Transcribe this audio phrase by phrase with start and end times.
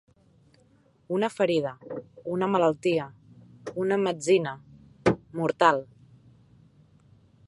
[1.17, 1.73] Una ferida,
[2.37, 3.05] una malaltia,
[3.85, 4.55] una metzina,
[5.43, 5.83] mortal.